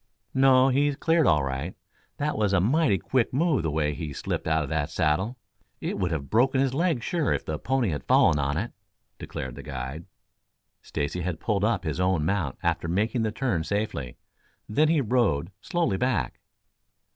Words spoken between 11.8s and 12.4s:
his own